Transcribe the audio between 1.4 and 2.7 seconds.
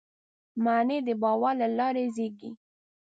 له لارې زېږي.